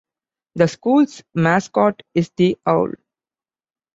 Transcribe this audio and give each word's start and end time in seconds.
The 0.55 0.67
school's 0.67 1.21
mascot 1.35 2.01
is 2.15 2.31
the 2.35 2.57
Owl. 2.65 2.93